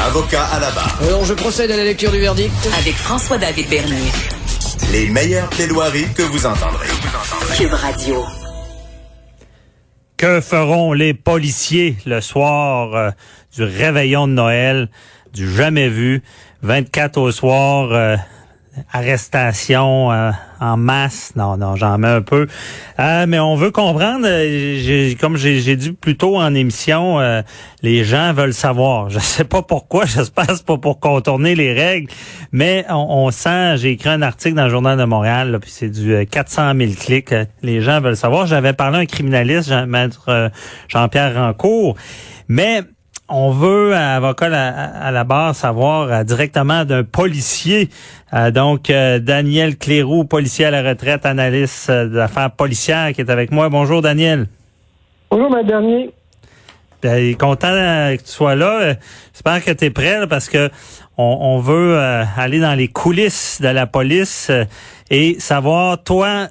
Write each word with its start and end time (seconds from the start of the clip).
Avocat 0.00 0.44
à 0.44 0.58
la 0.58 0.70
barre. 0.72 0.98
Alors, 1.02 1.24
je 1.24 1.34
procède 1.34 1.70
à 1.70 1.76
la 1.76 1.84
lecture 1.84 2.10
du 2.10 2.18
verdict. 2.18 2.52
Avec 2.78 2.94
François-David 2.94 3.68
Bernier. 3.68 4.10
Les 4.92 5.08
meilleures 5.08 5.48
plaidoiries 5.50 6.12
que 6.14 6.22
vous 6.22 6.46
entendrez. 6.46 6.88
Cube 7.56 7.72
Radio. 7.72 8.24
Que 10.16 10.40
feront 10.40 10.92
les 10.92 11.14
policiers 11.14 11.96
le 12.06 12.20
soir 12.20 12.94
euh, 12.94 13.10
du 13.54 13.62
réveillon 13.62 14.26
de 14.26 14.32
Noël, 14.32 14.88
du 15.32 15.50
jamais 15.50 15.88
vu, 15.88 16.22
24 16.62 17.18
au 17.18 17.30
soir, 17.30 17.92
euh, 17.92 18.16
arrestation 18.92 20.12
euh, 20.12 20.30
en 20.60 20.76
masse. 20.76 21.32
Non, 21.36 21.56
non, 21.56 21.76
j'en 21.76 21.98
mets 21.98 22.08
un 22.08 22.22
peu. 22.22 22.46
Euh, 22.98 23.26
mais 23.26 23.38
on 23.38 23.56
veut 23.56 23.70
comprendre, 23.70 24.26
j'ai, 24.26 25.16
comme 25.20 25.36
j'ai, 25.36 25.76
dit 25.76 25.92
plus 25.92 26.16
tôt 26.16 26.36
en 26.36 26.54
émission, 26.54 27.18
les 27.82 28.04
gens 28.04 28.32
veulent 28.32 28.54
savoir. 28.54 29.10
Je 29.10 29.18
sais 29.18 29.44
pas 29.44 29.62
pourquoi, 29.62 30.04
j'espère 30.06 30.46
c'est 30.48 30.64
pas 30.64 30.78
pour 30.78 31.00
contourner 31.00 31.54
les 31.54 31.72
règles, 31.72 32.12
mais 32.52 32.84
on, 32.88 33.30
sent, 33.30 33.76
j'ai 33.78 33.92
écrit 33.92 34.10
un 34.10 34.22
article 34.22 34.56
dans 34.56 34.64
le 34.64 34.70
Journal 34.70 34.98
de 34.98 35.04
Montréal, 35.04 35.58
puis 35.60 35.70
c'est 35.70 35.88
du 35.88 36.26
400 36.26 36.72
000 36.76 36.92
clics. 36.98 37.34
Les 37.62 37.80
gens 37.80 38.00
veulent 38.00 38.16
savoir. 38.16 38.46
J'avais 38.46 38.72
parlé 38.72 38.98
à 38.98 39.00
un 39.00 39.06
criminaliste, 39.06 39.68
Jean, 39.68 39.86
maître 39.86 40.50
Jean-Pierre 40.88 41.34
Rancourt, 41.34 41.96
mais 42.48 42.82
on 43.30 43.50
veut, 43.52 43.94
avocat 43.94 44.46
à, 44.46 45.10
la 45.10 45.24
barre, 45.24 45.54
savoir 45.54 46.10
euh, 46.10 46.24
directement 46.24 46.84
d'un 46.84 47.04
policier. 47.04 47.88
Euh, 48.34 48.50
donc, 48.50 48.90
euh, 48.90 49.20
Daniel 49.20 49.76
Cléroux, 49.76 50.24
policier 50.24 50.66
à 50.66 50.70
la 50.70 50.82
retraite, 50.82 51.24
analyste 51.24 51.90
d'affaires 51.90 52.50
policières, 52.50 53.12
qui 53.12 53.20
est 53.20 53.30
avec 53.30 53.52
moi. 53.52 53.68
Bonjour, 53.68 54.02
Daniel. 54.02 54.46
Bonjour, 55.30 55.48
ma 55.50 55.62
dernier. 55.62 56.10
Ben, 57.02 57.34
content 57.36 57.68
que 57.68 58.22
tu 58.22 58.30
sois 58.30 58.56
là. 58.56 58.94
J'espère 59.32 59.64
que 59.64 59.70
tu 59.70 59.86
es 59.86 59.90
prêt 59.90 60.26
parce 60.28 60.48
que 60.48 60.68
on, 61.16 61.58
veut 61.58 61.98
aller 61.98 62.60
dans 62.60 62.74
les 62.74 62.88
coulisses 62.88 63.60
de 63.60 63.68
la 63.68 63.86
police 63.86 64.50
et 65.10 65.38
savoir, 65.38 66.02
toi, 66.02 66.48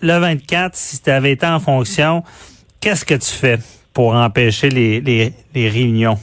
le 0.00 0.18
24, 0.18 0.74
si 0.74 1.02
tu 1.02 1.10
avais 1.10 1.32
été 1.32 1.46
en 1.46 1.60
fonction, 1.60 2.22
qu'est-ce 2.80 3.04
que 3.04 3.14
tu 3.14 3.30
fais? 3.30 3.58
Pour 3.92 4.14
empêcher 4.14 4.68
les, 4.68 5.00
les, 5.00 5.68
réunions? 5.68 6.16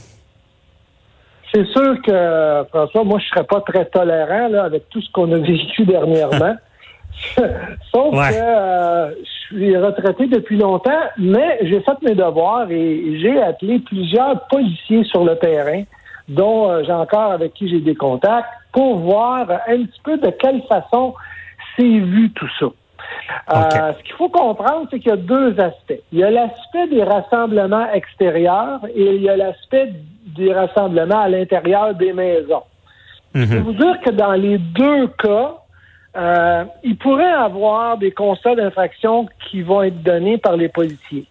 C'est 1.52 1.66
sûr 1.66 2.00
que, 2.02 2.64
François, 2.68 3.04
moi, 3.04 3.18
je 3.18 3.28
serais 3.28 3.44
pas 3.44 3.60
très 3.60 3.84
tolérant 3.86 4.48
là, 4.48 4.64
avec 4.64 4.88
tout 4.88 5.00
ce 5.00 5.10
qu'on 5.12 5.30
a 5.32 5.38
vécu 5.38 5.84
dernièrement. 5.84 6.56
Sauf 7.92 8.14
que 8.14 8.34
euh, 8.34 9.10
je 9.10 9.56
suis 9.56 9.76
retraité 9.76 10.26
depuis 10.26 10.56
longtemps, 10.56 11.02
mais 11.18 11.58
j'ai 11.62 11.80
fait 11.80 12.02
mes 12.02 12.14
devoirs 12.14 12.70
et 12.70 13.18
j'ai 13.20 13.40
appelé 13.42 13.80
plusieurs 13.80 14.46
policiers 14.46 15.04
sur 15.04 15.24
le 15.24 15.36
terrain, 15.36 15.82
dont 16.28 16.70
euh, 16.70 16.82
j'ai 16.84 16.92
encore 16.92 17.32
avec 17.32 17.54
qui 17.54 17.68
j'ai 17.68 17.80
des 17.80 17.96
contacts, 17.96 18.48
pour 18.72 18.98
voir 18.98 19.50
un 19.68 19.84
petit 19.84 20.00
peu 20.04 20.16
de 20.18 20.30
quelle 20.30 20.62
façon 20.68 21.14
c'est 21.76 21.82
vu 21.82 22.30
tout 22.32 22.48
ça. 22.58 22.66
Euh, 23.52 23.92
ce 23.98 24.02
qu'il 24.04 24.14
faut 24.14 24.28
comprendre, 24.28 24.86
c'est 24.90 25.00
qu'il 25.00 25.10
y 25.10 25.12
a 25.12 25.16
deux 25.16 25.58
aspects. 25.60 26.00
Il 26.12 26.18
y 26.18 26.24
a 26.24 26.30
l'aspect 26.30 26.86
des 26.88 27.02
rassemblements 27.02 27.90
extérieurs 27.92 28.80
et 28.94 29.16
il 29.16 29.22
y 29.22 29.28
a 29.28 29.36
l'aspect 29.36 29.92
des 30.36 30.52
rassemblements 30.52 31.20
à 31.20 31.28
l'intérieur 31.28 31.94
des 31.94 32.12
maisons. 32.12 32.62
Je 33.34 33.44
vais 33.44 33.58
mhm. 33.58 33.62
vous 33.62 33.72
dire 33.72 34.00
que 34.04 34.10
dans 34.10 34.32
les 34.32 34.58
deux 34.58 35.08
cas, 35.08 35.56
euh, 36.16 36.64
il 36.82 36.96
pourrait 36.96 37.30
y 37.30 37.34
avoir 37.34 37.98
des 37.98 38.10
constats 38.10 38.54
d'infraction 38.54 39.28
qui 39.48 39.62
vont 39.62 39.82
être 39.82 40.02
donnés 40.02 40.38
par 40.38 40.56
les 40.56 40.68
policiers. 40.68 41.26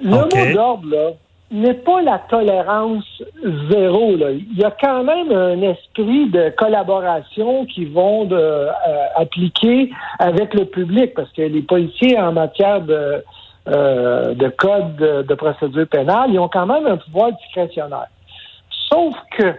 Le 0.00 0.10
mot 0.10 0.54
d'ordre, 0.54 0.88
là, 0.88 1.10
n'est 1.50 1.74
pas 1.74 2.02
la 2.02 2.18
tolérance 2.18 3.22
zéro. 3.70 4.16
Là. 4.16 4.32
Il 4.32 4.58
y 4.58 4.64
a 4.64 4.70
quand 4.70 5.02
même 5.02 5.32
un 5.32 5.62
esprit 5.62 6.28
de 6.28 6.50
collaboration 6.50 7.64
qui 7.64 7.86
vont 7.86 8.24
de, 8.24 8.36
euh, 8.36 8.70
appliquer 9.16 9.90
avec 10.18 10.52
le 10.54 10.66
public, 10.66 11.14
parce 11.14 11.30
que 11.32 11.42
les 11.42 11.62
policiers 11.62 12.18
en 12.18 12.32
matière 12.32 12.82
de, 12.82 13.24
euh, 13.68 14.34
de 14.34 14.48
code 14.48 14.96
de, 14.96 15.34
procédure 15.34 15.86
pénale, 15.86 16.30
ils 16.32 16.38
ont 16.38 16.48
quand 16.48 16.66
même 16.66 16.86
un 16.86 16.98
pouvoir 16.98 17.32
discrétionnaire. 17.32 18.08
Sauf 18.92 19.14
que, 19.36 19.54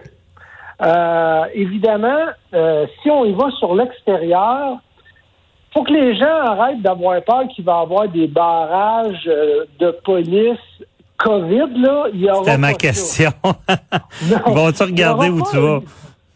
euh, 0.82 1.44
évidemment, 1.54 2.26
si 3.02 3.10
on 3.10 3.24
y 3.24 3.32
va 3.32 3.50
sur 3.58 3.74
l'extérieur, 3.74 4.78
faut 5.74 5.82
que 5.82 5.92
les 5.92 6.16
gens 6.16 6.40
arrêtent 6.46 6.82
d'avoir 6.82 7.20
peur 7.22 7.46
qu'il 7.48 7.64
va 7.64 7.78
y 7.78 7.82
avoir 7.82 8.08
des 8.08 8.26
barrages 8.26 9.24
de 9.78 9.90
police 10.04 10.58
COVID, 11.22 11.80
là, 11.80 12.06
il 12.12 12.20
y 12.20 12.30
aura. 12.30 12.44
C'était 12.44 12.58
ma 12.58 12.72
question. 12.72 13.30
Vont-tu 14.46 14.82
regarder 14.82 15.28
où 15.28 15.42
tu 15.50 15.58
vas? 15.58 15.80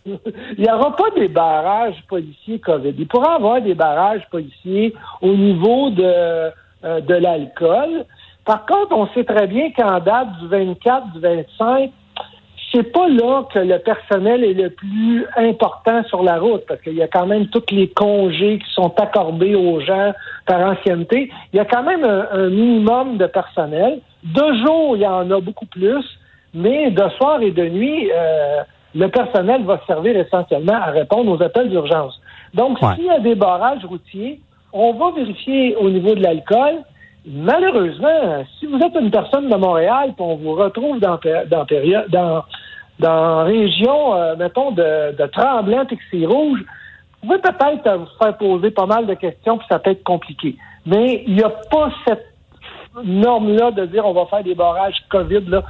Il 0.06 0.62
n'y 0.62 0.70
aura 0.70 0.94
pas 0.94 1.10
des 1.16 1.28
barrages 1.28 2.02
policiers 2.08 2.58
COVID. 2.58 2.94
Il 2.98 3.06
pourra 3.06 3.32
y 3.32 3.36
avoir 3.36 3.62
des 3.62 3.74
barrages 3.74 4.26
policiers 4.30 4.94
au 5.22 5.34
niveau 5.34 5.88
de, 5.88 6.02
euh, 6.04 7.00
de 7.00 7.14
l'alcool. 7.14 8.04
Par 8.44 8.66
contre, 8.66 8.92
on 8.92 9.08
sait 9.14 9.24
très 9.24 9.46
bien 9.46 9.70
qu'en 9.72 10.00
date 10.00 10.28
du 10.40 10.48
24, 10.48 11.12
du 11.14 11.20
25, 11.20 11.90
c'est 12.70 12.92
pas 12.92 13.08
là 13.08 13.44
que 13.50 13.60
le 13.60 13.78
personnel 13.78 14.44
est 14.44 14.52
le 14.52 14.68
plus 14.68 15.24
important 15.36 16.02
sur 16.04 16.22
la 16.22 16.38
route, 16.38 16.64
parce 16.68 16.82
qu'il 16.82 16.94
y 16.94 17.02
a 17.02 17.08
quand 17.08 17.26
même 17.26 17.46
tous 17.46 17.64
les 17.70 17.88
congés 17.88 18.58
qui 18.58 18.70
sont 18.74 18.92
accordés 18.98 19.54
aux 19.54 19.80
gens 19.80 20.12
par 20.44 20.60
ancienneté. 20.60 21.30
Il 21.52 21.56
y 21.56 21.60
a 21.60 21.64
quand 21.64 21.84
même 21.84 22.04
un 22.04 22.50
minimum 22.50 23.16
de 23.16 23.26
personnel. 23.26 24.00
De 24.24 24.64
jour, 24.64 24.96
il 24.96 25.02
y 25.02 25.06
en 25.06 25.30
a 25.30 25.40
beaucoup 25.40 25.66
plus, 25.66 26.04
mais 26.54 26.90
de 26.90 27.08
soir 27.18 27.42
et 27.42 27.50
de 27.50 27.68
nuit, 27.68 28.10
euh, 28.10 28.62
le 28.94 29.08
personnel 29.08 29.64
va 29.64 29.80
servir 29.86 30.16
essentiellement 30.16 30.80
à 30.80 30.90
répondre 30.90 31.30
aux 31.30 31.42
appels 31.42 31.68
d'urgence. 31.68 32.18
Donc, 32.54 32.78
s'il 32.78 33.04
y 33.04 33.10
a 33.10 33.18
des 33.18 33.34
barrages 33.34 33.84
routiers, 33.84 34.40
on 34.72 34.92
va 34.94 35.10
vérifier 35.10 35.76
au 35.76 35.90
niveau 35.90 36.14
de 36.14 36.22
l'alcool. 36.22 36.82
Malheureusement, 37.26 38.44
si 38.58 38.66
vous 38.66 38.78
êtes 38.78 38.94
une 39.00 39.10
personne 39.10 39.48
de 39.48 39.56
Montréal, 39.56 40.10
et 40.10 40.22
on 40.22 40.36
vous 40.36 40.54
retrouve 40.54 41.00
dans 41.00 41.18
dans 41.48 41.64
période 41.66 42.08
dans 42.10 42.44
dans 42.98 43.44
région, 43.44 44.14
euh, 44.14 44.36
mettons, 44.36 44.70
de, 44.70 45.16
de 45.16 45.26
que 45.26 46.02
c'est 46.10 46.26
rouge, 46.26 46.60
vous 47.22 47.28
pouvez 47.28 47.40
peut-être 47.40 47.98
vous 47.98 48.06
faire 48.22 48.36
poser 48.36 48.70
pas 48.70 48.86
mal 48.86 49.06
de 49.06 49.14
questions, 49.14 49.58
puis 49.58 49.66
ça 49.70 49.78
peut 49.78 49.90
être 49.90 50.04
compliqué. 50.04 50.56
Mais 50.86 51.24
il 51.26 51.34
n'y 51.34 51.42
a 51.42 51.50
pas 51.50 51.90
cette 52.06 52.33
norme-là 53.02 53.70
de 53.70 53.86
dire 53.86 54.04
on 54.06 54.12
va 54.12 54.26
faire 54.26 54.44
des 54.44 54.54
barrages 54.54 54.96
COVID, 55.10 55.42
là, 55.48 55.62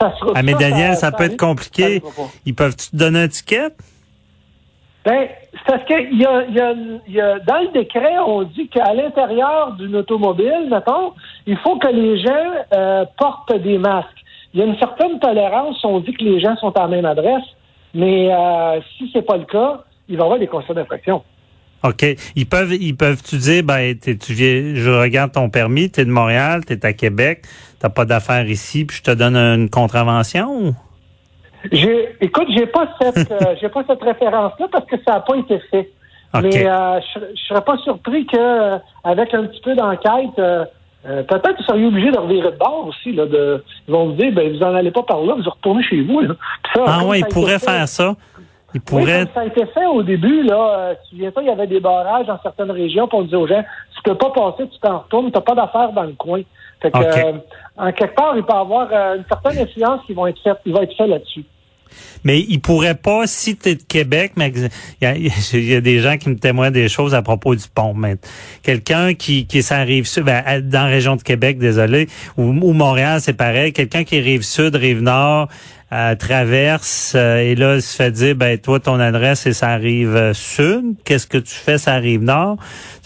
ça 0.00 0.12
sera 0.18 0.32
Ah, 0.34 0.42
mais 0.42 0.54
Daniel, 0.54 0.94
ça, 0.94 1.10
peut 1.12 1.24
être 1.24 1.36
compliqué. 1.36 2.02
Ils 2.46 2.54
peuvent 2.54 2.76
te 2.76 2.96
donner 2.96 3.22
un 3.22 3.28
ticket? 3.28 3.70
Ben, 5.04 5.28
c'est 5.52 5.64
parce 5.64 5.84
que 5.84 6.14
y 6.14 6.26
a, 6.26 6.42
y 7.08 7.20
a, 7.20 7.38
dans 7.38 7.60
le 7.60 7.72
décret, 7.72 8.18
on 8.18 8.42
dit 8.42 8.68
qu'à 8.68 8.92
l'intérieur 8.92 9.72
d'une 9.72 9.96
automobile, 9.96 10.68
mettons, 10.70 11.14
il 11.46 11.56
faut 11.58 11.78
que 11.78 11.88
les 11.88 12.20
gens 12.20 12.52
euh, 12.74 13.04
portent 13.16 13.56
des 13.56 13.78
masques. 13.78 14.08
Il 14.52 14.60
y 14.60 14.62
a 14.62 14.66
une 14.66 14.78
certaine 14.78 15.18
tolérance, 15.18 15.82
on 15.84 16.00
dit 16.00 16.12
que 16.12 16.24
les 16.24 16.40
gens 16.40 16.56
sont 16.56 16.76
à 16.76 16.82
la 16.82 16.88
même 16.88 17.06
adresse, 17.06 17.44
mais 17.94 18.28
euh, 18.30 18.80
si 18.96 19.10
c'est 19.12 19.22
pas 19.22 19.36
le 19.36 19.44
cas, 19.44 19.82
il 20.08 20.16
va 20.16 20.24
y 20.24 20.26
avoir 20.26 20.38
des 20.38 20.46
constats 20.46 20.74
d'infraction. 20.74 21.22
OK. 21.84 22.04
Ils 22.34 22.46
peuvent, 22.46 22.72
ils 22.72 22.96
peuvent 22.96 23.22
tu 23.22 23.36
dire, 23.36 23.62
ben, 23.62 23.96
tu 23.98 24.32
viens, 24.32 24.74
je 24.74 24.90
regarde 24.90 25.32
ton 25.32 25.48
permis, 25.48 25.90
tu 25.90 26.00
es 26.00 26.04
de 26.04 26.10
Montréal, 26.10 26.64
tu 26.66 26.72
es 26.72 26.84
à 26.84 26.92
Québec, 26.92 27.42
t'as 27.78 27.88
pas 27.88 28.04
d'affaires 28.04 28.48
ici, 28.48 28.84
puis 28.84 28.96
je 28.96 29.02
te 29.02 29.10
donne 29.12 29.36
une 29.36 29.70
contravention? 29.70 30.74
J'ai, 31.72 32.16
écoute, 32.20 32.48
j'ai 32.54 32.66
pas 32.66 32.88
cette, 33.00 33.30
euh, 33.32 33.54
j'ai 33.60 33.68
pas 33.68 33.82
cette 33.86 34.02
référence-là 34.02 34.66
parce 34.70 34.86
que 34.86 34.96
ça 35.06 35.14
n'a 35.14 35.20
pas 35.20 35.36
été 35.36 35.58
fait. 35.70 35.90
Mais 36.42 36.66
euh, 36.66 37.00
je, 37.14 37.40
serais 37.48 37.62
pas 37.62 37.78
surpris 37.78 38.26
que, 38.26 38.36
euh, 38.36 38.78
avec 39.02 39.32
un 39.32 39.44
petit 39.44 39.60
peu 39.62 39.74
d'enquête, 39.74 40.34
peut-être 40.36 41.52
que 41.52 41.56
vous 41.58 41.64
seriez 41.64 41.86
obligé 41.86 42.10
de 42.10 42.18
revirer 42.18 42.50
de 42.52 42.58
bord 42.58 42.86
aussi. 42.88 43.12
Là, 43.12 43.24
de, 43.24 43.64
ils 43.86 43.92
vont 43.92 44.10
vous 44.10 44.12
dire, 44.12 44.32
ben, 44.32 44.54
vous 44.54 44.62
en 44.62 44.74
allez 44.74 44.90
pas 44.90 45.04
par 45.04 45.22
là, 45.22 45.34
vous 45.34 45.50
retournez 45.50 45.82
chez 45.84 46.02
vous. 46.02 46.20
ah 46.86 47.04
ouais, 47.06 47.20
ils 47.20 47.26
pourraient 47.26 47.58
faire 47.58 47.88
ça. 47.88 48.14
Il 48.74 48.80
pourrait... 48.82 49.26
ça 49.32 49.40
a 49.40 49.44
été 49.46 49.64
fait 49.66 49.86
au 49.86 50.02
début, 50.02 50.42
là. 50.42 50.78
Euh, 50.78 50.94
tu 51.04 51.10
souviens 51.10 51.30
pas, 51.30 51.42
il 51.42 51.48
y 51.48 51.50
avait 51.50 51.66
des 51.66 51.80
barrages 51.80 52.26
dans 52.26 52.38
certaines 52.42 52.70
régions, 52.70 53.08
pour 53.08 53.20
on 53.20 53.22
disait 53.22 53.36
aux 53.36 53.46
gens, 53.46 53.64
tu 53.96 54.02
peux 54.02 54.14
pas 54.14 54.30
passer, 54.30 54.68
tu 54.68 54.78
t'en 54.80 54.98
retournes, 54.98 55.30
t'as 55.32 55.40
pas 55.40 55.54
d'affaires 55.54 55.92
dans 55.92 56.02
le 56.02 56.12
coin. 56.12 56.42
Fait 56.82 56.90
que, 56.90 56.98
euh, 56.98 57.32
en 57.76 57.92
quelque 57.92 58.14
part, 58.14 58.36
il 58.36 58.42
peut 58.42 58.52
y 58.52 58.56
avoir 58.56 58.88
euh, 58.92 59.16
une 59.16 59.24
certaine 59.28 59.62
influence 59.62 60.00
qui 60.06 60.12
va 60.12 60.30
être 60.30 60.40
faite, 60.42 60.58
qui 60.62 60.70
va 60.70 60.82
être 60.82 60.96
fait 60.96 61.06
là-dessus. 61.06 61.44
Mais 62.24 62.40
il 62.40 62.60
pourrait 62.60 62.94
pas, 62.94 63.26
si 63.26 63.56
tu 63.56 63.70
es 63.70 63.74
de 63.74 63.82
Québec, 63.82 64.32
mais 64.36 64.52
il 65.00 65.32
y, 65.54 65.74
a, 65.74 65.80
des 65.80 66.00
gens 66.00 66.16
qui 66.18 66.28
me 66.28 66.36
témoignent 66.36 66.72
des 66.72 66.88
choses 66.88 67.14
à 67.14 67.22
propos 67.22 67.54
du 67.54 67.64
pont. 67.72 67.94
Mais 67.94 68.16
quelqu'un 68.62 69.14
qui, 69.14 69.46
qui 69.46 69.62
s'arrive 69.62 70.06
sud, 70.06 70.24
ben, 70.24 70.42
dans 70.60 70.84
la 70.84 70.90
région 70.90 71.16
de 71.16 71.22
Québec, 71.22 71.58
désolé, 71.58 72.08
ou, 72.36 72.44
ou 72.44 72.72
Montréal, 72.72 73.20
c'est 73.20 73.36
pareil. 73.36 73.72
Quelqu'un 73.72 74.04
qui 74.04 74.20
rive 74.20 74.42
sud, 74.42 74.76
rive 74.76 75.02
nord, 75.02 75.48
euh, 75.90 76.14
traverse 76.16 77.14
euh, 77.16 77.38
et 77.38 77.54
là, 77.54 77.76
il 77.76 77.82
se 77.82 77.96
fait 77.96 78.10
dire, 78.10 78.34
ben 78.34 78.58
toi, 78.58 78.78
ton 78.78 79.00
adresse, 79.00 79.46
et 79.46 79.54
ça 79.54 79.68
arrive 79.68 80.14
euh, 80.16 80.34
sud. 80.34 80.96
Qu'est-ce 81.04 81.26
que 81.26 81.38
tu 81.38 81.54
fais, 81.54 81.78
ça 81.78 81.94
arrive 81.94 82.22
nord? 82.22 82.56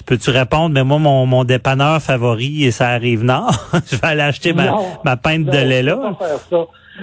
Peux-tu 0.05 0.31
répondre, 0.31 0.75
mais 0.75 0.83
moi, 0.83 0.99
mon, 0.99 1.25
mon 1.27 1.45
dépanneur 1.45 2.03
favori, 2.03 2.65
et 2.65 2.73
ça 2.73 2.89
arrive 2.89 3.23
nord. 3.23 3.53
je 3.87 3.97
vais 3.97 4.07
aller 4.09 4.23
acheter 4.23 4.53
ma, 4.53 4.75
ma 5.05 5.17
pinte 5.17 5.45
de 5.45 5.59
lait 5.59 5.83
là. 5.83 6.17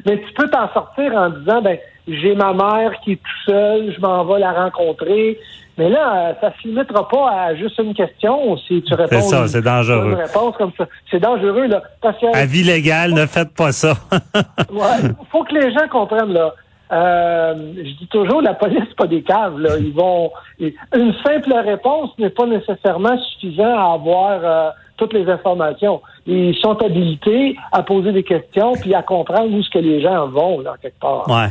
Mais 0.06 0.18
tu 0.18 0.34
peux 0.36 0.50
t'en 0.50 0.72
sortir 0.74 1.14
en 1.14 1.30
disant, 1.30 1.62
ben, 1.62 1.78
j'ai 2.08 2.36
ma 2.36 2.54
mère 2.54 2.92
qui 3.04 3.14
est 3.14 3.16
tout 3.16 3.52
seule, 3.52 3.94
je 3.96 4.02
m'en 4.02 4.26
vais 4.26 4.40
la 4.40 4.52
rencontrer. 4.52 5.40
Mais 5.80 5.88
là, 5.88 6.36
ça 6.42 6.52
se 6.62 6.68
limitera 6.68 7.08
pas 7.08 7.32
à 7.32 7.56
juste 7.56 7.80
une 7.80 7.94
question. 7.94 8.58
Si 8.58 8.84
tu 8.84 8.94
réponds 8.96 9.22
C'est 9.22 9.22
ça, 9.22 9.48
c'est 9.48 9.62
dangereux. 9.62 10.10
une 10.12 10.14
réponse 10.16 10.58
comme 10.58 10.74
ça, 10.78 10.86
c'est 11.10 11.22
dangereux 11.22 11.68
là. 11.68 11.82
Parce 12.02 12.18
que, 12.20 12.26
Avis 12.36 12.64
légal, 12.64 13.14
ne 13.14 13.26
faites 13.26 13.56
pas 13.56 13.72
ça. 13.72 13.94
ouais, 14.74 15.10
faut 15.32 15.46
que 15.46 15.56
les 15.56 15.72
gens 15.72 15.88
comprennent 15.90 16.34
là. 16.34 16.54
Euh, 16.92 17.54
je 17.78 17.98
dis 17.98 18.08
toujours, 18.12 18.42
la 18.42 18.56
police, 18.56 18.84
c'est 18.90 18.98
pas 18.98 19.08
des 19.08 19.22
caves. 19.22 19.58
Là. 19.58 19.78
Ils 19.80 19.94
vont. 19.94 20.32
Une 20.60 21.14
simple 21.26 21.54
réponse 21.54 22.10
n'est 22.18 22.30
pas 22.30 22.46
nécessairement 22.46 23.18
suffisant 23.32 23.78
à 23.78 23.94
avoir 23.94 24.40
euh, 24.44 24.70
toutes 24.98 25.14
les 25.14 25.30
informations. 25.30 26.02
Ils 26.26 26.56
sont 26.62 26.78
habilités 26.84 27.56
à 27.72 27.84
poser 27.84 28.12
des 28.12 28.24
questions 28.24 28.74
puis 28.74 28.94
à 28.94 29.02
comprendre 29.02 29.52
où 29.52 29.64
ce 29.64 29.70
que 29.70 29.80
les 29.80 30.02
gens 30.02 30.28
vont 30.28 30.60
là 30.60 30.76
quelque 30.82 31.00
part. 31.00 31.28
Ouais. 31.30 31.50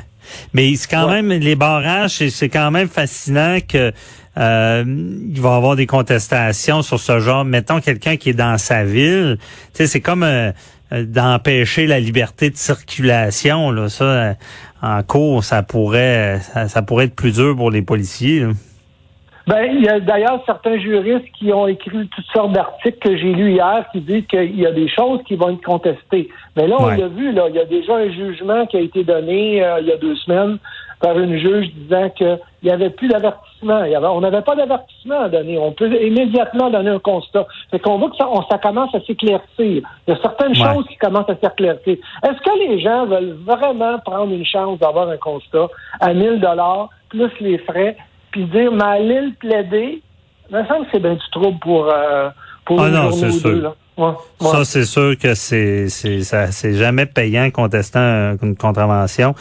Mais 0.53 0.75
c'est 0.77 0.91
quand 0.91 1.09
même 1.09 1.29
les 1.29 1.57
barrages, 1.57 2.29
c'est 2.29 2.49
quand 2.49 2.71
même 2.71 2.89
fascinant 2.89 3.59
que 3.67 3.93
euh, 4.37 4.85
il 4.87 5.41
va 5.41 5.51
y 5.51 5.57
avoir 5.57 5.77
des 5.77 5.87
contestations 5.87 6.83
sur 6.83 7.01
ce 7.01 7.19
genre. 7.19 7.45
Mettons 7.45 7.81
quelqu'un 7.81 8.17
qui 8.17 8.31
est 8.31 8.35
dans 8.35 8.59
sa 8.59 8.85
ville, 8.85 9.39
tu 9.41 9.47
sais, 9.73 9.87
c'est 9.87 10.01
comme 10.01 10.23
euh, 10.23 10.53
d'empêcher 10.93 11.87
la 11.87 11.99
liberté 11.99 12.51
de 12.51 12.57
circulation. 12.57 13.71
Là, 13.71 13.89
ça, 13.89 14.05
euh, 14.05 14.35
en 14.83 15.03
cours, 15.03 15.43
ça 15.43 15.63
pourrait, 15.63 16.41
ça, 16.53 16.69
ça, 16.69 16.83
pourrait 16.83 17.07
être 17.07 17.17
plus 17.17 17.33
dur 17.33 17.57
pour 17.57 17.71
les 17.71 17.83
policiers. 17.83 18.41
Là. 18.41 18.49
Ben, 19.49 19.65
il 19.73 19.83
y 19.83 19.89
a 19.89 19.99
d'ailleurs 19.99 20.43
certains 20.45 20.79
juristes 20.79 21.25
qui 21.39 21.51
ont 21.55 21.67
écrit 21.67 22.07
toutes 22.15 22.27
sortes 22.35 22.53
d'articles 22.53 22.99
que 22.99 23.17
j'ai 23.17 23.33
lus 23.33 23.53
hier 23.53 23.85
qui 23.93 24.01
disent 24.01 24.27
qu'il 24.27 24.61
y 24.61 24.67
a 24.67 24.73
des 24.73 24.89
choses 24.89 25.21
qui 25.27 25.37
vont 25.37 25.49
être 25.51 25.65
contestées. 25.65 26.29
Mais 26.55 26.67
là, 26.67 26.77
on 26.79 26.85
Ouais. 26.89 26.99
l'a 26.99 27.09
vu, 27.09 27.33
là, 27.33 27.47
il 27.49 27.55
y 27.55 27.59
a 27.59 27.65
déjà 27.65 27.97
un 27.97 28.11
jugement 28.11 28.67
qui 28.67 28.77
a 28.77 28.81
été 28.81 29.05
donné 29.05 29.65
euh, 29.65 29.81
il 29.81 29.87
y 29.87 29.93
a 29.93 29.97
deux 29.97 30.17
semaines 30.17 30.59
par 31.01 31.19
une 31.19 31.39
juge 31.39 31.73
disant 31.75 32.11
qu'il 32.11 32.39
n'y 32.65 32.71
avait 32.71 32.91
plus 32.91 33.09
d'avertissement. 33.09 33.83
On 34.15 34.21
n'avait 34.21 34.43
pas 34.43 34.55
d'avertissement 34.55 35.21
à 35.21 35.29
donner. 35.31 35.57
On 35.57 35.73
peut 35.73 35.91
immédiatement 36.03 36.69
donner 36.71 36.91
un 36.91 36.99
constat. 36.99 37.47
Fait 37.71 37.79
qu'on 37.79 37.97
voit 37.99 38.11
que 38.11 38.17
ça, 38.17 38.29
on- 38.31 38.43
ça 38.51 38.59
commence 38.59 38.95
à 38.95 39.01
s'éclaircir. 39.01 39.47
Il 39.59 39.83
y 40.09 40.13
a 40.13 40.17
certaines 40.21 40.49
Ouais. 40.61 40.75
choses 40.75 40.87
qui 40.89 40.97
commencent 40.97 41.31
à 41.31 41.37
s'éclaircir. 41.37 41.97
Est-ce 42.25 42.41
que 42.43 42.59
les 42.69 42.81
gens 42.81 43.07
veulent 43.07 43.37
vraiment 43.47 43.99
prendre 44.01 44.33
une 44.35 44.45
chance 44.45 44.79
d'avoir 44.79 45.09
un 45.09 45.17
constat 45.17 45.69
à 46.01 46.13
1000 46.13 46.39
dollars 46.41 46.91
plus 47.09 47.31
les 47.41 47.57
frais, 47.59 47.97
puis 48.33 48.45
dire, 48.47 48.73
mais 48.73 48.85
aller 48.85 49.21
le 49.21 49.33
plaider, 49.39 50.03
il 50.51 50.57
me 50.57 50.65
semble 50.67 50.85
que 50.87 50.91
c'est 50.93 51.01
bien 51.01 51.15
du 51.15 51.31
trouble 51.33 51.59
pour, 51.61 51.89
euh, 51.91 52.29
pour 52.65 52.81
Ah 52.83 52.89
une 52.89 52.95
non, 52.95 53.11
journée 53.11 53.17
c'est 53.19 53.27
ou 53.37 53.41
sûr. 53.41 53.51
deux. 53.51 53.61
Là. 53.63 53.75
Ouais, 53.99 54.13
ouais. 54.41 54.51
Ça, 54.53 54.65
c'est 54.65 54.85
sûr 54.85 55.19
que 55.19 55.35
c'est 55.35 55.89
c'est 55.89 56.23
ça 56.23 56.53
c'est 56.53 56.75
jamais 56.75 57.05
payant 57.05 57.51
contestant 57.51 57.99
un- 57.99 58.37
une 58.41 58.55
contravention. 58.55 59.35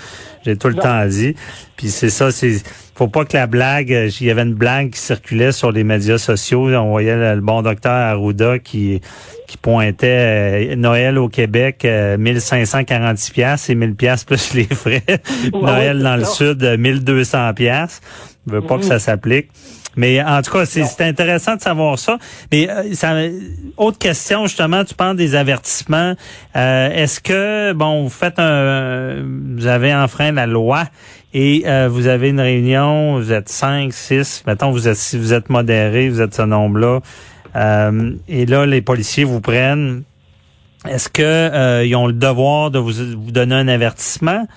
J'ai 0.43 0.57
tout 0.57 0.69
le 0.69 0.73
Non. 0.73 0.81
temps 0.81 1.05
dit. 1.05 1.35
Puis 1.75 1.89
c'est 1.89 2.09
ça, 2.09 2.31
c'est 2.31 2.63
faut 2.95 3.07
pas 3.07 3.23
que 3.23 3.37
la 3.37 3.45
blague. 3.45 3.93
euh, 3.93 4.09
Il 4.19 4.25
y 4.25 4.31
avait 4.31 4.41
une 4.41 4.55
blague 4.55 4.89
qui 4.93 4.99
circulait 4.99 5.51
sur 5.51 5.71
les 5.71 5.83
médias 5.83 6.17
sociaux. 6.17 6.69
On 6.75 6.89
voyait 6.89 7.15
le, 7.15 7.35
le 7.35 7.41
bon 7.41 7.61
docteur 7.61 7.91
Arruda 7.93 8.57
qui 8.57 8.99
qui 9.47 9.57
pointait 9.59 10.71
euh, 10.71 10.75
Noël 10.75 11.19
au 11.19 11.29
Québec 11.29 11.85
euh, 11.85 12.17
1546 12.17 13.31
pièces 13.33 13.69
et 13.69 13.75
1000 13.75 13.93
pièces 13.95 14.23
plus 14.23 14.55
les 14.55 14.63
frais. 14.63 15.03
Noël 15.53 16.01
dans 16.01 16.15
le 16.15 16.25
sud 16.25 16.63
euh, 16.63 16.77
1200 16.77 17.53
pièces. 17.53 18.01
Je 18.47 18.53
veux 18.53 18.61
pas 18.61 18.77
que 18.77 18.85
ça 18.85 18.99
s'applique. 18.99 19.49
Mais 19.95 20.23
en 20.23 20.41
tout 20.43 20.51
cas, 20.51 20.65
c'est 20.65 20.83
c'est 20.85 21.03
intéressant 21.03 21.55
de 21.55 21.61
savoir 21.61 21.97
ça. 21.97 22.19
Mais 22.51 22.69
euh, 22.69 22.93
ça, 22.93 23.15
autre 23.77 23.97
question 23.97 24.45
justement, 24.45 24.85
tu 24.85 24.93
parles 24.93 25.17
des 25.17 25.33
avertissements. 25.33 26.13
Euh, 26.55 26.89
Est-ce 26.91 27.19
que 27.19 27.73
bon, 27.73 28.03
vous 28.03 28.09
faites 28.09 28.37
un, 28.37 29.15
vous 29.55 29.65
avez 29.65 29.93
enfreint 29.95 30.31
la 30.31 30.45
loi 30.45 30.83
et 31.33 31.63
euh, 31.65 31.89
vous 31.91 32.07
avez 32.07 32.29
une 32.29 32.39
réunion, 32.39 33.19
vous 33.19 33.33
êtes 33.33 33.49
cinq, 33.49 33.91
six, 33.91 34.43
mettons 34.45 34.71
vous 34.71 34.87
êtes 34.87 34.97
si 34.97 35.17
vous 35.17 35.33
êtes 35.33 35.49
modéré, 35.49 36.09
vous 36.09 36.21
êtes 36.21 36.35
ce 36.35 36.43
nombre-là, 36.43 36.99
euh, 37.55 38.11
et 38.27 38.45
là 38.45 38.65
les 38.65 38.81
policiers 38.81 39.23
vous 39.23 39.41
prennent. 39.41 40.03
Est-ce 40.87 41.09
que 41.09 41.23
euh, 41.23 41.83
ils 41.83 41.95
ont 41.95 42.07
le 42.07 42.13
devoir 42.13 42.71
de 42.71 42.79
vous, 42.79 42.93
vous 42.93 43.31
donner 43.31 43.55
un 43.55 43.67
avertissement? 43.67 44.47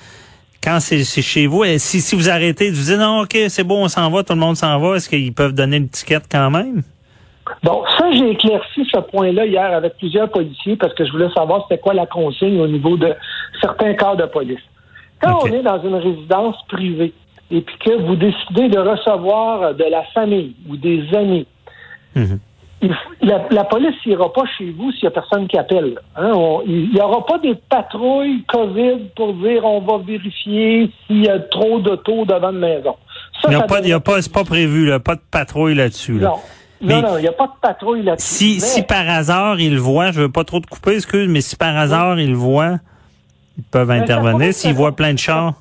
Quand 0.62 0.79
c'est 0.81 1.03
chez 1.05 1.47
vous, 1.47 1.65
et 1.65 1.79
si, 1.79 2.01
si 2.01 2.15
vous 2.17 2.29
arrêtez, 2.29 2.71
vous 2.71 2.83
dites 2.83 2.99
non, 2.99 3.21
ok, 3.23 3.37
c'est 3.49 3.65
bon, 3.65 3.85
on 3.85 3.89
s'en 3.89 4.11
va, 4.11 4.23
tout 4.23 4.35
le 4.35 4.39
monde 4.41 4.57
s'en 4.57 4.79
va, 4.79 4.97
est-ce 4.97 5.09
qu'ils 5.09 5.33
peuvent 5.33 5.55
donner 5.55 5.79
une 5.79 5.89
ticket 5.89 6.19
quand 6.31 6.51
même? 6.51 6.83
Bon, 7.62 7.83
ça, 7.99 8.11
j'ai 8.12 8.31
éclairci 8.31 8.87
ce 8.93 9.01
point-là 9.01 9.47
hier 9.47 9.73
avec 9.75 9.97
plusieurs 9.99 10.31
policiers 10.31 10.77
parce 10.77 10.95
que 10.95 11.05
je 11.05 11.11
voulais 11.12 11.31
savoir 11.35 11.67
c'était 11.69 11.81
quoi 11.81 11.95
la 11.95 12.07
consigne 12.07 12.61
au 12.61 12.67
niveau 12.69 12.97
de 12.97 13.12
certains 13.61 13.95
corps 13.95 14.17
de 14.17 14.27
police. 14.27 14.61
Quand 15.21 15.41
on 15.43 15.47
est 15.47 15.62
dans 15.62 15.83
une 15.83 15.97
résidence 15.97 16.57
privée 16.69 17.12
et 17.51 17.61
puis 17.62 17.77
que 17.85 18.03
vous 18.07 18.17
décidez 18.17 18.69
de 18.69 18.79
recevoir 18.79 19.75
de 19.75 19.85
la 19.85 20.05
famille 20.15 20.55
ou 20.69 20.77
des 20.77 21.03
amis, 21.15 21.47
Mhm. 22.17 22.41
La, 23.21 23.43
la 23.50 23.65
police 23.65 23.94
n'ira 24.06 24.32
pas 24.32 24.44
chez 24.56 24.71
vous 24.71 24.91
s'il 24.93 25.03
n'y 25.03 25.09
a 25.09 25.11
personne 25.11 25.47
qui 25.47 25.59
appelle. 25.59 25.99
Hein, 26.17 26.32
on- 26.35 26.62
il 26.67 26.91
n'y 26.93 27.00
aura 27.00 27.25
pas 27.27 27.38
des 27.38 27.55
patrouilles 27.69 28.43
COVID 28.49 29.11
pour 29.17 29.35
dire 29.35 29.65
on 29.65 29.81
va 29.81 29.99
vérifier 29.99 30.91
s'il 31.06 31.25
y 31.25 31.29
a 31.29 31.38
trop 31.38 31.79
d'autos 31.81 32.25
devant 32.25 32.50
une 32.50 32.59
maison. 32.59 32.97
Ça, 33.43 33.49
Il 33.50 33.56
n'y 33.56 33.62
a 33.62 33.67
pas, 33.67 33.81
il 33.81 33.88
y 33.88 33.93
a 33.93 34.00
pas, 34.00 34.23
c'est 34.23 34.32
pas 34.32 34.44
prévu, 34.44 34.87
là, 34.87 34.99
pas 35.00 35.15
de 35.17 35.21
patrouille 35.31 35.75
là-dessus. 35.75 36.19
là. 36.19 36.29
Non, 36.29 36.37
Mais- 36.82 37.03
non, 37.03 37.19
il 37.19 37.23
n'y 37.23 37.29
a 37.29 37.32
pas 37.32 37.47
de 37.47 37.53
patrouille 37.61 38.03
là-dessus. 38.03 38.27
Si, 38.27 38.55
Mais- 38.55 38.61
si 38.61 38.83
par 38.83 39.06
hasard 39.09 39.61
ils 39.61 39.79
voient, 39.79 40.12
je 40.12 40.23
veux 40.23 40.33
pas 40.33 40.44
trop 40.44 40.61
te 40.61 40.67
couper, 40.67 40.94
excuse, 40.94 41.29
mais 41.29 41.43
si 41.43 41.56
par 41.56 41.76
hasard 41.76 42.19
ils 42.19 42.35
voient, 42.35 42.76
ils 43.59 43.65
peuvent 43.65 43.91
intervenir. 43.91 44.55
S'ils 44.55 44.73
voient 44.75 44.97
plein 44.97 45.12
de 45.12 45.19
chars, 45.19 45.53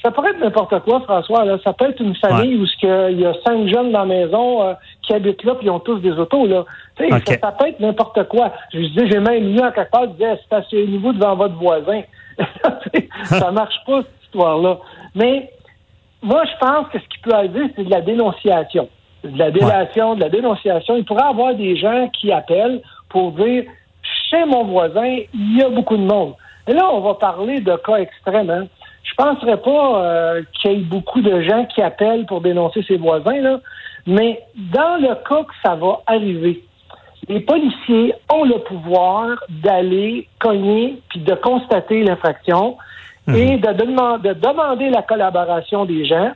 Ça 0.00 0.12
pourrait 0.12 0.30
être 0.30 0.38
n'importe 0.38 0.78
quoi, 0.84 1.00
François. 1.00 1.44
Là. 1.44 1.58
Ça 1.64 1.72
peut 1.72 1.90
être 1.90 2.00
une 2.00 2.14
famille 2.14 2.54
où 2.56 2.64
il 2.84 3.18
y 3.20 3.26
a 3.26 3.32
cinq 3.44 3.66
jeunes 3.66 3.90
dans 3.90 4.04
la 4.04 4.06
maison 4.06 4.62
euh, 4.62 4.72
qui 5.08 5.14
habitent 5.14 5.42
là, 5.42 5.54
puis 5.54 5.66
ils 5.66 5.70
ont 5.70 5.80
tous 5.80 5.98
des 5.98 6.12
autos. 6.12 6.46
Là. 6.46 6.64
Tu 6.96 7.08
sais, 7.08 7.14
Ok. 7.14 7.22
ça, 7.26 7.38
ça 7.40 7.52
peut 7.52 7.68
être 7.68 7.80
n'importe 7.80 8.28
quoi. 8.28 8.52
Je 8.72 8.78
disais, 8.78 9.08
j'ai 9.10 9.18
même 9.20 9.54
lu 9.54 9.60
en 9.60 9.72
quelque 9.72 9.90
part, 9.90 10.04
je 10.04 10.10
disais, 10.10 10.38
stationnez-vous 10.46 11.14
devant 11.14 11.34
votre 11.34 11.54
voisin. 11.54 12.02
ça 13.24 13.50
marche 13.50 13.74
pas, 13.86 14.02
cette 14.02 14.24
histoire-là. 14.24 14.78
Mais 15.14 15.50
moi, 16.22 16.44
je 16.44 16.66
pense 16.66 16.88
que 16.88 16.98
ce 16.98 17.04
qui 17.08 17.18
peut 17.22 17.32
arriver, 17.32 17.72
c'est 17.74 17.84
de 17.84 17.90
la 17.90 18.02
dénonciation. 18.02 18.88
De 19.24 19.36
la 19.36 19.50
délation, 19.50 20.14
de 20.14 20.20
la 20.20 20.28
dénonciation. 20.28 20.96
Il 20.96 21.04
pourrait 21.04 21.24
y 21.24 21.30
avoir 21.30 21.54
des 21.54 21.76
gens 21.76 22.08
qui 22.12 22.30
appellent 22.30 22.82
pour 23.08 23.32
dire, 23.32 23.64
chez 24.30 24.44
mon 24.44 24.64
voisin, 24.64 25.18
il 25.32 25.58
y 25.58 25.62
a 25.62 25.70
beaucoup 25.70 25.96
de 25.96 26.04
monde. 26.04 26.34
Et 26.68 26.74
là, 26.74 26.88
on 26.92 27.00
va 27.00 27.14
parler 27.14 27.60
de 27.60 27.74
cas 27.76 27.96
extrêmes. 27.96 28.50
Hein. 28.50 28.66
Je 29.02 29.14
penserais 29.16 29.56
pas 29.56 30.02
euh, 30.04 30.42
qu'il 30.60 30.70
y 30.70 30.74
ait 30.74 30.78
beaucoup 30.78 31.22
de 31.22 31.40
gens 31.40 31.64
qui 31.64 31.80
appellent 31.80 32.26
pour 32.26 32.42
dénoncer 32.42 32.82
ses 32.86 32.98
voisins, 32.98 33.40
là. 33.40 33.58
Mais 34.08 34.40
dans 34.72 34.96
le 35.00 35.14
cas 35.28 35.42
que 35.44 35.54
ça 35.62 35.74
va 35.76 36.00
arriver, 36.06 36.64
les 37.28 37.40
policiers 37.40 38.14
ont 38.32 38.44
le 38.44 38.58
pouvoir 38.60 39.28
d'aller 39.50 40.26
cogner 40.40 40.98
puis 41.10 41.20
de 41.20 41.34
constater 41.34 42.02
l'infraction 42.02 42.76
et 43.36 43.58
de, 43.58 43.68
deman- 43.68 44.20
de 44.22 44.32
demander 44.32 44.88
la 44.88 45.02
collaboration 45.02 45.84
des 45.84 46.06
gens. 46.06 46.30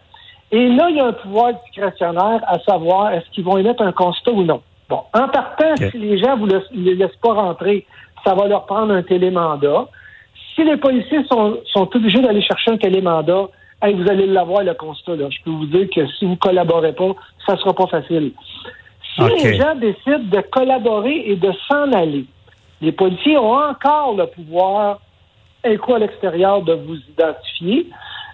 Et 0.50 0.68
là, 0.68 0.90
il 0.90 0.96
y 0.96 1.00
a 1.00 1.06
un 1.06 1.12
pouvoir 1.14 1.54
discrétionnaire 1.64 2.40
à 2.46 2.58
savoir 2.60 3.12
est-ce 3.14 3.28
qu'ils 3.30 3.44
vont 3.44 3.56
émettre 3.56 3.82
un 3.82 3.92
constat 3.92 4.32
ou 4.32 4.42
non. 4.44 4.60
Bon, 4.90 5.00
en 5.14 5.28
partant, 5.28 5.74
si 5.90 5.96
les 5.98 6.18
gens 6.18 6.36
vous 6.36 6.44
le- 6.46 6.62
les 6.72 6.94
laissent 6.94 7.16
pas 7.22 7.32
rentrer, 7.32 7.86
ça 8.22 8.34
va 8.34 8.46
leur 8.46 8.66
prendre 8.66 8.92
un 8.92 9.02
télémandat. 9.02 9.86
Si 10.54 10.62
les 10.62 10.76
policiers 10.76 11.24
sont, 11.32 11.56
sont 11.72 11.88
obligés 11.96 12.20
d'aller 12.20 12.42
chercher 12.42 12.72
un 12.72 12.76
télémandat, 12.76 13.46
hey, 13.82 13.94
vous 13.94 14.08
allez 14.08 14.26
l'avoir, 14.26 14.62
le 14.62 14.74
constat. 14.74 15.16
Là. 15.16 15.28
Je 15.30 15.42
peux 15.44 15.50
vous 15.50 15.66
dire 15.66 15.88
que 15.94 16.06
si 16.18 16.24
vous 16.24 16.36
collaborez 16.36 16.92
pas, 16.92 17.12
ça 17.46 17.56
sera 17.56 17.74
pas 17.74 17.86
facile. 17.86 18.32
Si 19.14 19.22
les 19.22 19.56
gens 19.56 19.74
décident 19.74 20.18
de 20.18 20.40
collaborer 20.50 21.24
et 21.26 21.36
de 21.36 21.52
s'en 21.68 21.92
aller, 21.92 22.24
les 22.80 22.92
policiers 22.92 23.36
ont 23.36 23.52
encore 23.52 24.14
le 24.16 24.26
pouvoir, 24.26 25.00
un 25.64 25.76
coup 25.76 25.94
à 25.94 25.98
l'extérieur, 25.98 26.62
de 26.62 26.72
vous 26.72 26.96
identifier, 26.96 27.86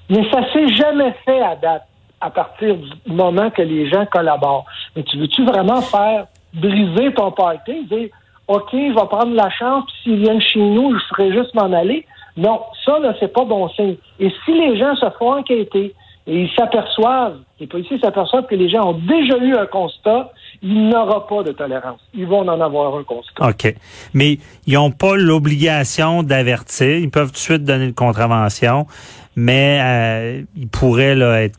mais 0.09 0.31
ça 0.31 0.41
s'est 0.53 0.69
jamais 0.69 1.13
fait 1.25 1.41
à 1.41 1.57
date, 1.57 1.85
à 2.21 2.31
partir 2.31 2.77
du 2.77 3.13
moment 3.13 3.51
que 3.51 3.63
les 3.63 3.91
gens 3.91 4.07
collaborent. 4.07 4.67
Mais 4.95 5.03
tu 5.03 5.19
veux-tu 5.19 5.45
vraiment 5.45 5.81
faire 5.83 6.27
briser 6.55 7.13
ton 7.15 7.31
party, 7.33 7.85
dire 7.85 8.09
OK, 8.47 8.71
je 8.73 8.95
vais 8.95 9.07
prendre 9.09 9.35
la 9.35 9.51
chance, 9.51 9.85
puis 9.87 9.95
s'ils 10.05 10.21
viennent 10.21 10.41
chez 10.41 10.61
nous, 10.61 10.99
je 10.99 11.05
ferai 11.11 11.33
juste 11.33 11.55
m'en 11.55 11.71
aller? 11.73 12.07
Non, 12.39 12.61
ça, 12.85 13.01
là, 13.01 13.15
c'est 13.19 13.33
pas 13.33 13.45
bon 13.45 13.69
signe. 13.71 13.97
Et 14.21 14.31
si 14.45 14.53
les 14.53 14.79
gens 14.79 14.95
se 14.95 15.07
font 15.19 15.33
enquêter 15.33 15.93
et 16.29 16.43
ils 16.43 16.51
s'aperçoivent, 16.57 17.39
les 17.59 17.67
policiers 17.67 17.99
s'aperçoivent 17.99 18.47
que 18.47 18.55
les 18.55 18.69
gens 18.69 18.91
ont 18.91 18.99
déjà 18.99 19.37
eu 19.39 19.57
un 19.57 19.67
constat, 19.67 20.31
il 20.63 20.89
n'y 20.89 20.95
aura 20.95 21.27
pas 21.27 21.43
de 21.43 21.51
tolérance. 21.51 21.99
Ils 22.15 22.27
vont 22.27 22.49
en 22.49 22.61
avoir 22.61 22.97
un 22.97 23.03
constat. 23.03 23.49
OK. 23.49 23.75
Mais 24.15 24.39
ils 24.69 24.75
n'ont 24.75 24.93
pas 24.93 25.17
l'obligation 25.17 26.23
d'avertir. 26.23 26.99
Ils 26.99 27.11
peuvent 27.11 27.29
tout 27.29 27.35
de 27.35 27.39
suite 27.39 27.65
donner 27.65 27.87
une 27.87 27.95
contravention, 27.95 28.87
mais 29.35 29.81
euh, 29.83 30.43
ils 30.57 30.69
pourraient 30.69 31.17
là, 31.17 31.43
être 31.43 31.59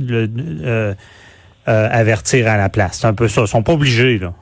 euh, 0.00 0.26
euh, 1.68 1.88
avertir 1.92 2.48
à 2.48 2.56
la 2.56 2.68
place. 2.68 2.98
C'est 3.00 3.06
un 3.06 3.14
peu 3.14 3.28
ça. 3.28 3.42
Ils 3.42 3.48
sont 3.48 3.62
pas 3.62 3.74
obligés, 3.74 4.18
là. 4.18 4.32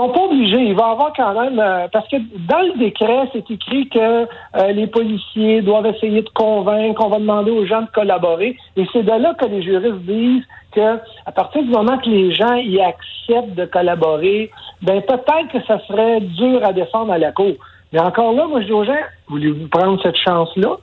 Sont 0.00 0.08
pas 0.08 0.24
obligés. 0.24 0.62
Il 0.62 0.74
va 0.74 0.88
y 0.88 0.92
avoir 0.92 1.12
quand 1.14 1.38
même 1.38 1.58
euh, 1.58 1.86
parce 1.92 2.08
que 2.08 2.16
dans 2.48 2.60
le 2.60 2.78
décret, 2.78 3.28
c'est 3.34 3.50
écrit 3.50 3.86
que 3.90 3.98
euh, 3.98 4.72
les 4.72 4.86
policiers 4.86 5.60
doivent 5.60 5.84
essayer 5.84 6.22
de 6.22 6.28
convaincre, 6.30 7.04
on 7.04 7.10
va 7.10 7.18
demander 7.18 7.50
aux 7.50 7.66
gens 7.66 7.82
de 7.82 7.88
collaborer. 7.88 8.56
Et 8.76 8.86
c'est 8.94 9.02
de 9.02 9.10
là 9.10 9.34
que 9.34 9.44
les 9.44 9.62
juristes 9.62 10.00
disent 10.06 10.44
que 10.72 10.96
à 11.26 11.32
partir 11.32 11.62
du 11.62 11.68
moment 11.68 11.98
que 11.98 12.08
les 12.08 12.32
gens 12.32 12.54
y 12.54 12.80
acceptent 12.80 13.54
de 13.54 13.66
collaborer, 13.66 14.50
ben 14.80 15.02
peut-être 15.02 15.48
que 15.52 15.62
ça 15.66 15.78
serait 15.86 16.20
dur 16.22 16.64
à 16.64 16.72
défendre 16.72 17.12
à 17.12 17.18
la 17.18 17.32
cour. 17.32 17.52
Mais 17.92 18.00
encore 18.00 18.32
là, 18.32 18.46
moi 18.46 18.62
je 18.62 18.66
dis 18.68 18.72
aux 18.72 18.84
gens, 18.84 19.04
voulez-vous 19.28 19.68
prendre 19.68 20.00
cette 20.02 20.16
chance-là? 20.16 20.78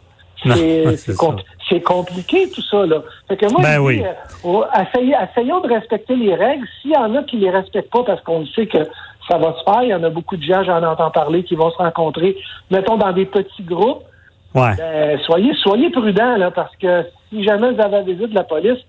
C'est 1.69 1.81
compliqué 1.81 2.49
tout 2.49 2.61
ça. 2.61 2.85
Là. 2.85 3.01
Fait 3.27 3.35
que 3.35 3.51
moi, 3.51 3.61
ben 3.61 3.75
je 3.75 3.79
oui. 3.79 4.03
euh, 4.45 4.63
essayons 5.31 5.59
de 5.59 5.67
respecter 5.67 6.15
les 6.15 6.33
règles. 6.33 6.65
S'il 6.81 6.91
y 6.91 6.95
en 6.95 7.13
a 7.15 7.23
qui 7.23 7.37
les 7.37 7.49
respectent 7.49 7.91
pas 7.91 8.03
parce 8.03 8.21
qu'on 8.21 8.45
sait 8.47 8.67
que 8.67 8.77
ça 9.29 9.37
va 9.37 9.53
se 9.57 9.63
faire, 9.69 9.83
il 9.83 9.89
y 9.89 9.93
en 9.93 10.03
a 10.03 10.09
beaucoup 10.09 10.37
de 10.37 10.43
gens, 10.43 10.63
j'en 10.63 10.81
entends 10.83 11.11
parler, 11.11 11.43
qui 11.43 11.55
vont 11.55 11.69
se 11.71 11.77
rencontrer, 11.77 12.37
mettons, 12.71 12.95
dans 12.95 13.11
des 13.11 13.25
petits 13.25 13.63
groupes. 13.63 14.03
Ouais. 14.55 14.75
Ben, 14.77 15.19
soyez, 15.25 15.53
soyez 15.55 15.89
prudents, 15.89 16.37
là, 16.37 16.51
parce 16.51 16.73
que 16.77 17.05
si 17.29 17.43
jamais 17.43 17.73
vous 17.73 17.81
avez 17.81 17.97
la 17.97 18.01
visite 18.03 18.29
de 18.29 18.35
la 18.35 18.45
police, 18.45 18.79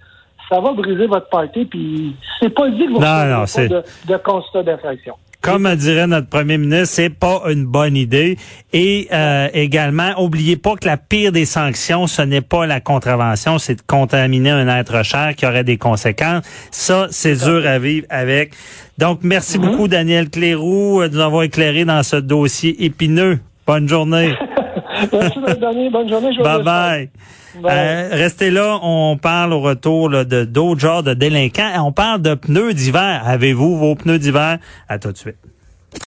ça 0.48 0.60
va 0.60 0.72
briser 0.72 1.06
votre 1.06 1.28
party, 1.28 1.64
puis 1.64 2.14
c'est 2.40 2.50
pas 2.50 2.68
dit 2.70 2.86
que 2.86 2.92
vous 2.92 3.00
Non, 3.00 3.24
non, 3.24 3.44
pas 3.44 3.66
de, 3.66 3.82
de 4.06 4.16
constat 4.18 4.62
d'infraction. 4.62 5.14
Comme 5.40 5.72
dirait 5.76 6.08
notre 6.08 6.28
premier 6.28 6.58
ministre, 6.58 6.94
c'est 6.96 7.10
pas 7.10 7.42
une 7.48 7.64
bonne 7.64 7.96
idée. 7.96 8.36
Et 8.72 9.06
euh, 9.12 9.48
également, 9.54 10.20
oubliez 10.20 10.56
pas 10.56 10.74
que 10.74 10.86
la 10.86 10.96
pire 10.96 11.30
des 11.30 11.44
sanctions, 11.44 12.08
ce 12.08 12.22
n'est 12.22 12.40
pas 12.40 12.66
la 12.66 12.80
contravention, 12.80 13.58
c'est 13.58 13.76
de 13.76 13.82
contaminer 13.86 14.50
un 14.50 14.68
être 14.68 15.04
cher 15.04 15.34
qui 15.36 15.46
aurait 15.46 15.64
des 15.64 15.76
conséquences. 15.76 16.42
Ça, 16.72 17.06
c'est 17.10 17.36
dur 17.44 17.66
à 17.66 17.78
vivre 17.78 18.06
avec. 18.10 18.52
Donc, 18.98 19.20
merci 19.22 19.58
beaucoup, 19.58 19.86
Daniel 19.86 20.28
Cléroux, 20.28 21.02
euh, 21.02 21.08
de 21.08 21.14
nous 21.14 21.20
avoir 21.20 21.44
éclairé 21.44 21.84
dans 21.84 22.02
ce 22.02 22.16
dossier 22.16 22.84
épineux. 22.84 23.38
Bonne 23.66 23.88
journée. 23.88 24.34
Merci 25.12 25.38
donner. 25.60 25.90
Bonne 25.90 26.08
journée. 26.08 26.32
je 26.36 26.42
bye 26.42 26.62
bye. 26.62 27.10
Euh, 27.56 28.08
restez 28.12 28.50
là, 28.50 28.78
on 28.82 29.16
parle 29.16 29.52
au 29.52 29.60
retour 29.60 30.10
de 30.10 30.44
d'autres 30.44 30.80
genres 30.80 31.02
de 31.02 31.14
délinquants. 31.14 31.84
On 31.84 31.92
parle 31.92 32.22
de 32.22 32.34
pneus 32.34 32.74
d'hiver. 32.74 33.22
Avez-vous 33.24 33.76
vos 33.76 33.94
pneus 33.94 34.18
d'hiver? 34.18 34.58
À 34.88 34.98
tout 34.98 35.12
de 35.12 35.16
suite. 35.16 35.36